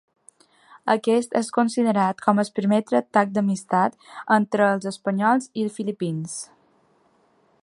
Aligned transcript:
Aquest 0.93 1.35
és 1.39 1.51
considerat 1.57 2.23
com 2.29 2.41
el 2.45 2.49
primer 2.61 2.81
tractat 2.93 3.37
d'amistat 3.37 4.01
entre 4.41 4.73
els 4.73 4.93
espanyols 4.95 5.51
i 5.53 5.69
els 5.71 5.81
filipins. 5.81 6.41